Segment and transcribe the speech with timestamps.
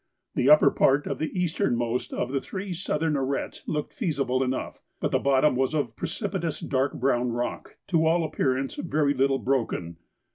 [0.33, 5.11] The upper part of the easternmost of the three southern arêtes looked feasible enough, but
[5.11, 9.97] the bottom was of precipitous dark brown rock, to all appearance very little broken.